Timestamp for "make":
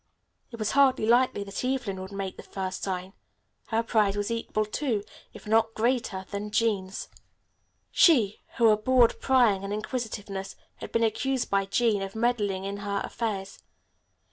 2.11-2.35